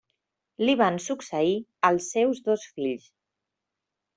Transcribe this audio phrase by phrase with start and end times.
[0.69, 1.53] Li van succeir
[1.91, 3.07] els seus dos fills.